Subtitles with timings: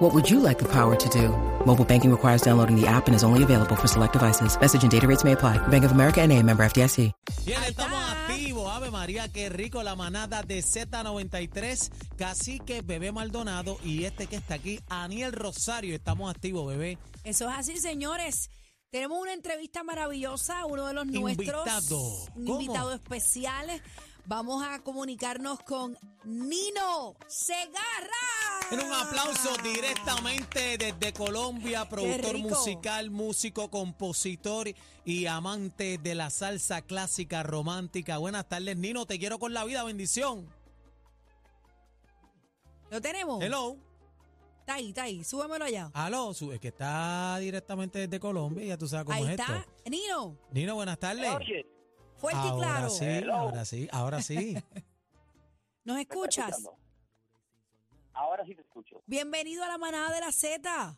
[0.00, 1.28] What would you like the power to do?
[1.66, 4.58] Mobile banking requires downloading the app and is only available for select devices.
[4.58, 5.58] Message and data rates may apply.
[5.68, 7.12] Bank of America and a member FDIC.
[7.44, 8.66] Bien, estamos activos.
[8.70, 11.90] Ave María, qué rico la manada de Z93.
[12.16, 15.94] Cacique, Bebé Maldonado y este que está aquí, Aniel Rosario.
[15.94, 16.96] Estamos activos, bebé.
[17.22, 18.48] Eso es así, señores.
[18.90, 21.66] Tenemos una entrevista maravillosa, uno de los nuestros.
[21.66, 22.00] Invitado.
[22.36, 22.60] Un ¿Cómo?
[22.62, 23.82] invitado especial.
[24.24, 25.94] Vamos a comunicarnos con
[26.24, 28.49] Nino Segarra.
[28.70, 34.68] En un aplauso directamente desde Colombia, productor musical, músico, compositor
[35.04, 38.18] y amante de la salsa clásica romántica.
[38.18, 39.06] Buenas tardes, Nino.
[39.06, 40.46] Te quiero con la vida, bendición.
[42.90, 43.42] ¿Lo tenemos?
[43.42, 43.76] Hello.
[44.60, 45.24] Está ahí, está ahí.
[45.24, 45.90] Súbemelo allá.
[45.92, 49.58] Aló, es que está directamente desde Colombia, ya tú sabes cómo Ahí es está.
[49.58, 49.90] esto.
[49.90, 51.28] Nino, Nino, buenas tardes.
[51.34, 51.66] Oye,
[52.16, 52.90] fuerte y ahora claro.
[52.90, 54.54] sí, ahora sí, ahora sí.
[55.84, 56.62] ¿Nos ¿me estás escuchas?
[58.20, 59.02] Ahora sí te escucho.
[59.06, 60.94] Bienvenido a la manada de la Z.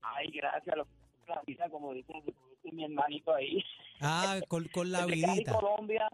[0.00, 0.74] Ay, gracias.
[0.74, 0.86] Lo,
[1.26, 3.62] la vida, como dice, dice mi hermanito ahí.
[4.00, 5.52] Ah, con, con la Cali, vidita.
[5.52, 6.08] Colombia.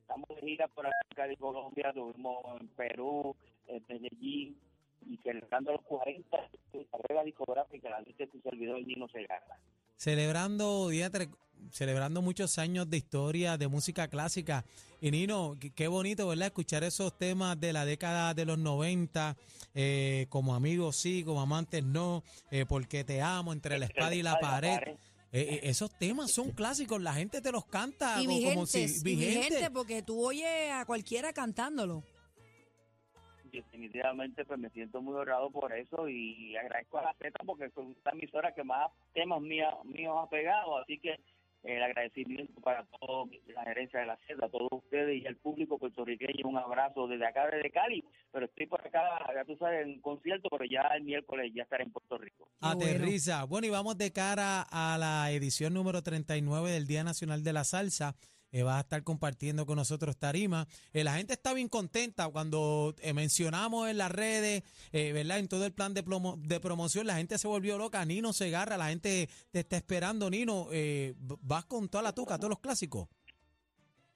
[0.00, 1.90] Estamos de gira por acá Cali, Colombia.
[1.90, 3.36] Estuvimos en Perú,
[3.68, 4.60] en Medellín.
[5.08, 6.36] Y celebrando los 40
[6.72, 9.60] de la carrera discográfica la de tu servidor Nino Segarra.
[9.96, 11.30] Celebrando, diatre,
[11.70, 14.64] celebrando muchos años de historia, de música clásica.
[15.00, 16.46] Y Nino, qué, bonito, ¿verdad?
[16.46, 19.36] Escuchar esos temas de la década de los 90,
[19.74, 24.22] eh, como amigos sí, como amantes no, eh, porque te amo, entre la espada y
[24.22, 24.78] la pared.
[25.32, 28.70] Eh, eh, esos temas son clásicos, la gente te los canta Y como, como vigentes,
[28.70, 29.38] si y vigente.
[29.38, 32.04] vigentes, porque tú oyes a cualquiera cantándolo.
[33.62, 37.76] Definitivamente pues me siento muy honrado por eso y agradezco a la Z porque es
[37.76, 41.18] una emisora que más temas míos, míos ha pegado, así que
[41.62, 45.78] el agradecimiento para toda la gerencia de la Z, a todos ustedes y al público
[45.78, 49.00] puertorriqueño, un abrazo desde acá, desde Cali, pero estoy por acá,
[49.34, 52.48] ya tú sabes, en concierto, pero ya el miércoles ya estaré en Puerto Rico.
[52.60, 53.44] Aterriza.
[53.44, 53.66] Bueno.
[53.66, 58.14] y vamos de cara a la edición número 39 del Día Nacional de la Salsa.
[58.56, 60.66] Eh, vas a estar compartiendo con nosotros tarima.
[60.94, 64.62] Eh, la gente está bien contenta cuando eh, mencionamos en las redes,
[64.92, 65.40] eh, ¿verdad?
[65.40, 68.02] En todo el plan de, plomo- de promoción, la gente se volvió loca.
[68.06, 70.30] Nino Segarra, la gente te está esperando.
[70.30, 71.12] Nino, eh,
[71.42, 73.08] vas con toda la tuca, todos los clásicos.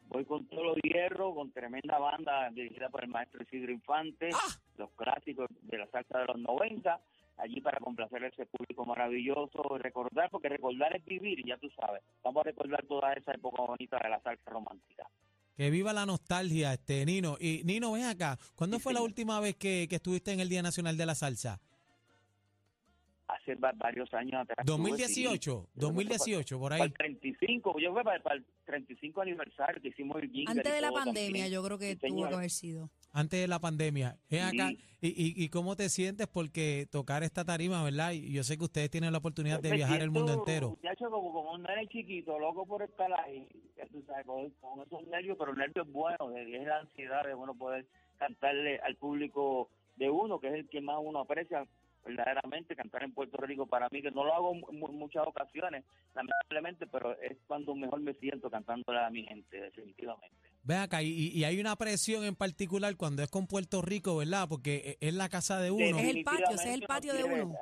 [0.08, 4.58] Voy con todos los hierros, con tremenda banda dirigida por el maestro Isidro Infante, ¡Ah!
[4.78, 6.98] los clásicos de la salsa de los 90,
[7.42, 12.02] allí para complacer a ese público maravilloso, recordar, porque recordar es vivir, ya tú sabes.
[12.22, 15.08] Vamos a recordar toda esa época bonita de la salsa romántica.
[15.56, 17.36] Que viva la nostalgia, este Nino.
[17.38, 18.38] Y Nino, ven acá.
[18.54, 21.14] ¿Cuándo Sí, fue la última vez que, que estuviste en el Día Nacional de la
[21.14, 21.60] Salsa?
[23.28, 24.58] Hace va- varios años atrás.
[24.58, 25.80] estuve, 2018, sí.
[25.80, 26.88] 2018, por Para ahí.
[26.88, 30.90] el 35, yo fui para, para el 35 aniversario que hicimos el Antes de la
[30.90, 31.50] pandemia, también.
[31.52, 32.90] yo creo que Sí, tuvo que haber sido.
[33.12, 34.16] Antes de la pandemia.
[34.30, 34.70] Ven acá,
[35.02, 36.26] y, y, y cómo te sientes?
[36.26, 38.12] Porque tocar esta tarima, ¿verdad?
[38.12, 40.70] Y yo sé que ustedes tienen la oportunidad de viajar el mundo entero.
[40.70, 43.48] muchacho, como, como un nene chiquito, loco por estar ahí,
[43.90, 47.54] tú sabes, con, con esos nervios, pero nervios buenos, de- es la ansiedad de uno
[47.54, 47.86] poder
[48.18, 51.66] cantarle al público de uno, que es el que más uno aprecia
[52.04, 55.84] verdaderamente, cantar en Puerto Rico para mí, que no lo hago en mu- muchas ocasiones,
[56.14, 60.36] lamentablemente, pero es cuando mejor me siento cantándole a mi gente, definitivamente.
[60.62, 64.46] Ven acá, y, y hay una presión en particular cuando es con Puerto Rico, ¿verdad?
[64.48, 65.98] Porque e- es la casa de uno.
[65.98, 67.54] Es el patio, ese es el patio de uno.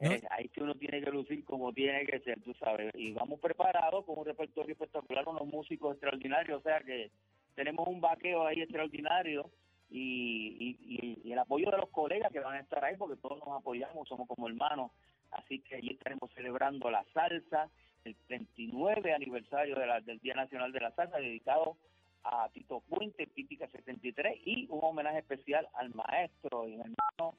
[0.00, 0.10] ¿No?
[0.12, 2.92] Eh, ahí sí uno tiene que lucir como tiene que ser, tú sabes.
[2.94, 7.10] Y vamos preparados con un repertorio espectacular, unos músicos extraordinarios, o sea que
[7.54, 9.50] tenemos un vaqueo ahí extraordinario
[9.90, 10.76] y-
[11.24, 14.08] y el apoyo de los colegas que van a estar ahí porque todos nos apoyamos,
[14.08, 14.90] somos como hermanos.
[15.30, 17.70] Así que allí estaremos celebrando la salsa,
[18.04, 21.76] el 39 aniversario de la- del Día Nacional de la Salsa, dedicado
[22.22, 27.34] a Tito Puente, Típica 73, y un homenaje especial al maestro y hermano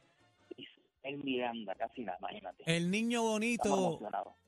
[0.57, 2.63] Ismael Miranda, casi nada, imagínate.
[2.66, 4.00] El niño bonito,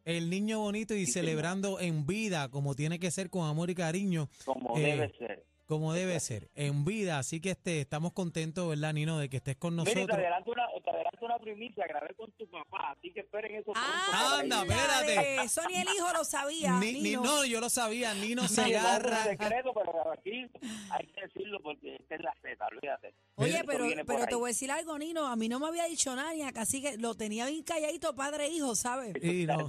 [0.06, 3.75] el niño bonito y Sí, celebrando en vida, como tiene que ser con amor y
[3.75, 5.44] cariño, como Eh, debe ser.
[5.68, 7.19] Como debe ser, en vida.
[7.19, 10.18] Así que este, estamos contentos, ¿verdad, Nino, de que estés con Mira, te nosotros.
[10.18, 14.40] adelanto, una, te adelanto una primicia, grabé con tu papá, así que esperen eso Ah.
[14.42, 15.42] Anda, espérate.
[15.42, 16.80] de Sonia el hijo lo sabía.
[16.80, 17.24] Ni, ni- Nino.
[17.24, 18.56] no, yo lo sabía, Nino Sí,
[19.02, 19.10] Segarra.
[19.10, 20.50] no, es secreto, pero aquí
[20.92, 23.14] hay que decirlo porque esta es la Z, olvídate.
[23.36, 25.28] Oye, pero, pero te voy a decir algo, Nino.
[25.28, 28.16] A mí no me había dicho nada, ni a casi que lo tenía bien calladito
[28.16, 29.14] padre e hijo, ¿sabes?
[29.22, 29.68] Y no.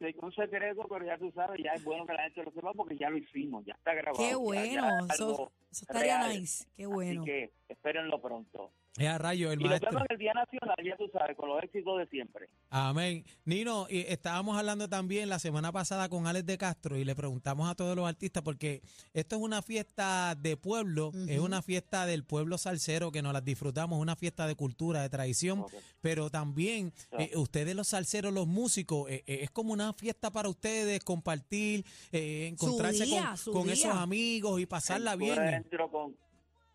[0.00, 2.72] De un secreto, pero ya tú sabes, ya es bueno que la gente lo sepa
[2.72, 4.16] porque ya lo hicimos, ya está grabado.
[4.16, 6.40] Qué bueno, ya es eso, eso estaría real.
[6.40, 7.20] nice, qué bueno.
[7.20, 8.72] Así que espérenlo pronto.
[8.98, 9.90] Es a rayo, el Y nos maestro.
[9.90, 12.48] vemos en el Día Nacional, ya tú sabes, con los éxitos de siempre.
[12.70, 13.24] Amén.
[13.44, 17.70] Nino, y estábamos hablando también la semana pasada con Alex de Castro y le preguntamos
[17.70, 18.82] a todos los artistas porque
[19.14, 23.44] esto es una fiesta de pueblo, es una fiesta del pueblo salsero que nos las
[23.44, 25.64] disfrutamos, una fiesta de cultura, de tradición,
[26.00, 30.48] pero también eh, ustedes los salseros, los músicos, eh, eh, es como una fiesta para
[30.48, 35.64] ustedes, compartir, eh, encontrarse día, con, esos amigos y pasarla bien.
[35.90, 36.16] Con,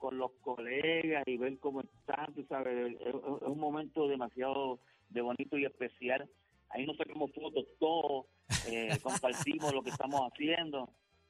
[0.06, 4.78] con los colegas y ver cómo están, tú sabes, es, un momento demasiado
[5.10, 6.30] de bonito y especial.
[6.70, 8.28] Ahí nos sacamos fotos todos,
[8.68, 10.88] eh, compartimos lo que estamos haciendo.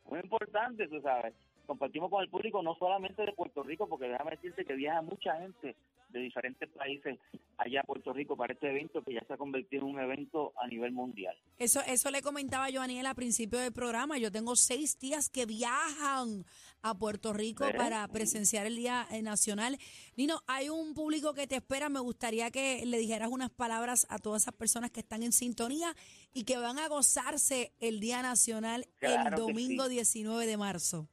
[0.10, 1.34] Muy importante, tú sabes.
[1.66, 5.38] Compartimos con el público no solamente de Puerto Rico, porque déjame decirte que viaja mucha
[5.38, 5.78] gente
[6.10, 7.18] de diferentes países
[7.58, 10.54] allá a Puerto Rico para este evento que ya se ha convertido en un evento
[10.62, 11.36] a nivel mundial.
[11.58, 14.18] Eso, eso le comentaba yo a Aniel al principio del programa.
[14.18, 16.46] Yo tengo seis tías que viajan
[16.82, 19.78] a Puerto Rico para presenciar el Día eh, Nacional.
[20.16, 21.90] Nino, hay un público que te espera.
[21.90, 25.94] Me gustaría que le dijeras unas palabras a todas esas personas que están en sintonía
[26.34, 29.92] y que van a gozarse el Día Nacional el Claro domingo sí.
[29.92, 31.08] 19 de marzo.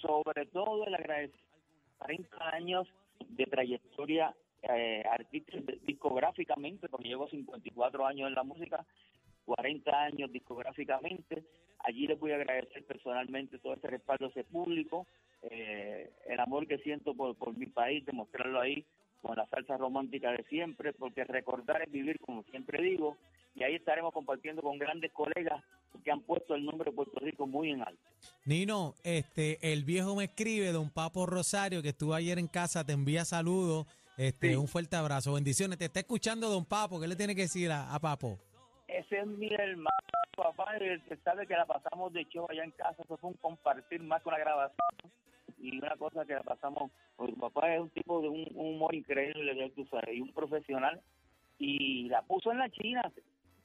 [0.00, 1.42] sobre todo el agradecimiento
[2.02, 2.88] 40 años
[3.28, 8.84] de trayectoria eh, artística discográficamente, porque llevo 54 años en la música,
[9.44, 11.42] 40 años discográficamente.
[11.80, 15.06] Allí les voy a agradecer personalmente todo ese respaldo a ese público,
[15.42, 18.84] eh, el amor que siento por, por mi país, demostrarlo ahí
[19.20, 23.16] con la salsa romántica de siempre, porque recordar es vivir, como siempre digo,
[23.54, 25.62] y ahí estaremos compartiendo con grandes colegas
[26.02, 28.02] que han puesto el nombre de Puerto Rico muy en alto.
[28.44, 32.92] Nino, este, el viejo me escribe, don Papo Rosario, que estuvo ayer en casa, te
[32.92, 33.86] envía saludos,
[34.16, 34.56] este, Sí.
[34.56, 35.78] un fuerte abrazo, bendiciones.
[35.78, 38.38] Te está escuchando don Papo, ¿qué le tiene que decir a, a Papo?
[38.88, 39.88] Ese es mi hermano,
[40.36, 43.30] papá, y el que sabe que la pasamos de show allá en casa, eso fue
[43.30, 44.76] un compartir más con la grabación
[45.58, 48.94] y una cosa que la pasamos, porque papá es un tipo de un, un humor
[48.94, 51.00] increíble, tú sabes, y un profesional,
[51.58, 53.10] y la puso en la China.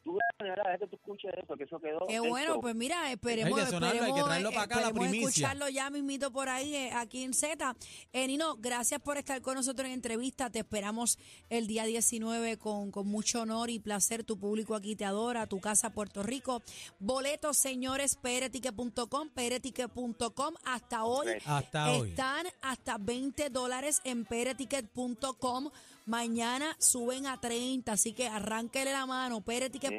[0.07, 2.07] Tú, de verdad, es que tú escuches eso, que eso quedó.
[2.07, 4.75] Qué del bueno, pues mira, esperemos, Hay que sonarlo, hay que esperemos, traerlo para acá,
[4.75, 5.27] la esperemos primicia.
[5.27, 7.75] escucharlo ya mismito por ahí, eh, aquí en Z.
[8.13, 10.49] Eh, Nino, gracias por estar con nosotros en entrevista.
[10.49, 11.19] Te esperamos
[11.49, 14.23] el día 19 con, con mucho honor y placer.
[14.23, 16.61] Tu público aquí te adora, tu casa Puerto Rico.
[16.99, 20.53] Boletos, señores, peretique.com, peretique.com.
[20.63, 21.27] Hasta hoy.
[21.45, 22.11] Hasta hoy.
[22.11, 25.69] están hasta 20 dólares en pereticket.com.
[26.05, 29.96] Mañana suben a 30, así que arránquele la mano, pereticket.com.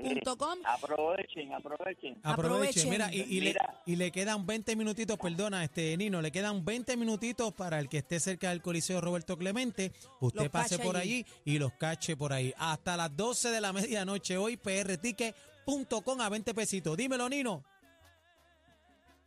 [0.64, 2.18] Aprovechen, aprovechen.
[2.22, 2.90] Aproveche, Aprovechen.
[2.90, 3.56] mira, y, y le,
[3.86, 7.98] y le quedan 20 minutitos, perdona, este Nino, le quedan 20 minutitos para el que
[7.98, 9.92] esté cerca del Coliseo Roberto Clemente.
[10.20, 11.24] Usted Los pase por allí.
[11.24, 12.52] allí y los cache por ahí.
[12.58, 16.96] Hasta las 12 de la medianoche hoy, prticket.com a 20 pesitos.
[16.96, 17.64] Dímelo, Nino.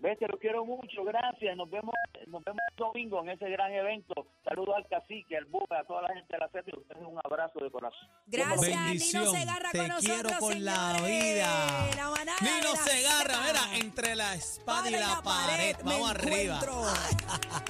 [0.02, 1.56] Ves, te lo quiero mucho, gracias.
[1.56, 1.94] Nos vemos
[2.28, 4.28] nos vemos el domingo en ese gran evento.
[4.44, 7.60] Saludos al cacique, al buga, a toda la gente de la a ustedes un abrazo
[7.60, 8.08] de corazón.
[8.26, 9.24] Gracias, Bendición.
[9.26, 11.90] Nino Segarra Te con nosotros, quiero con la vida.
[11.96, 12.10] La
[12.42, 15.76] Nino la Segarra, mira, entre la espada y la pared.
[15.84, 16.60] Vamos arriba.